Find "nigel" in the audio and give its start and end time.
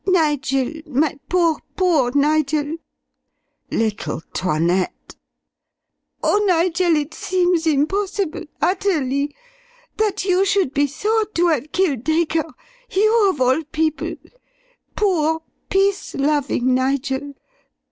0.07-0.81, 2.15-2.77, 6.47-6.95, 16.73-17.33